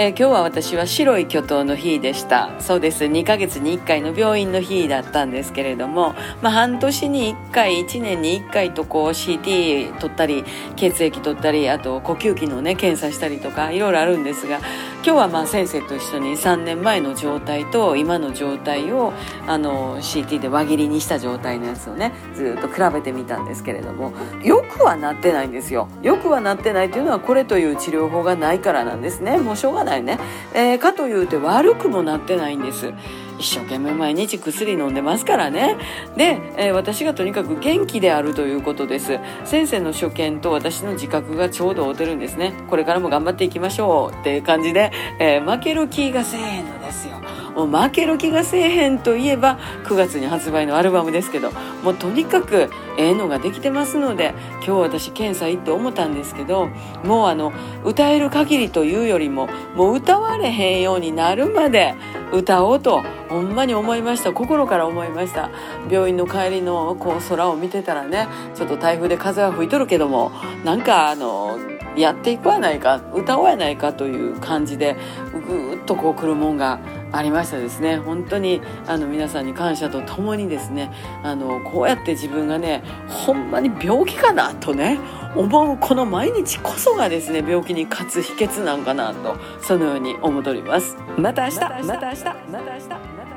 [0.00, 2.54] えー、今日は私は白い巨頭の日でした。
[2.60, 3.06] そうです。
[3.06, 10.44] 2ヶ月に1回の病院の日だったんですけれども、まあ、半年に1回1年に1回とこう CT 取ったり
[10.76, 14.60] 血液取ったりあと呼吸器のね検査したりとかいろいろあるんですが
[15.02, 19.12] 今日はまあ先生と一緒に3年前の状態と今の状態を
[19.48, 24.12] あの CT で輪切りにした状態のやつをねずっと比べてみたんですけれども
[24.44, 25.88] よくはなってないんですよ。
[26.02, 29.38] よくはなってないというのはこれという治療法がないからなんですね。
[29.38, 30.18] もうしょうがないね、
[30.54, 32.92] えー、かというと悪くもなってないんです。
[33.38, 35.76] 一生懸命毎日薬飲んでますからね。
[36.16, 39.18] で、えー、私がとにかく元気であるということです。
[39.44, 42.52] 先生の所見と私の自覚がちょうど合うてるんですね。
[42.68, 47.18] これからも頑張っていきましょうっていう感じで、えー、負ける気がせえへんのですよ。
[47.54, 51.50] もう負ける気がせえへんといえば9月に発売のアルバムですけど
[51.82, 56.68] もうとにかくええのができてますので今日私検査行って思ったんですけど
[57.02, 57.52] もうあの
[57.84, 61.96] 歌える限りというよりももう歌われへんようになるまで
[62.32, 64.32] 歌おうとほんまに思いました。
[64.32, 65.50] 心から思いました。
[65.90, 70.32] 病院の帰りのこう空を見てたらねちょっと台風で風は吹いとるけども
[70.64, 71.58] なんかあの
[71.96, 74.96] やっていくはないか歌おうやないかという感じで
[75.32, 76.78] ぐーっとこう来るもんが
[77.10, 77.96] ありましたですね。
[77.96, 84.98] 本当にあの皆さんに感謝とともにですねあのこうやって自分がねほんまに病気かなとね
[85.34, 90.96] 思うこの毎日こそがですね病気に勝つ秘訣なんかなとそのように思っております。
[91.16, 91.60] また明日。
[91.60, 91.88] また明日。
[91.88, 93.27] また明日